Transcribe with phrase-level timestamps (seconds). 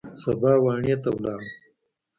[0.21, 1.49] سبا واڼې ته ولاړو.